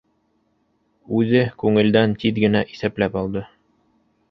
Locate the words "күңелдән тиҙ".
1.65-2.41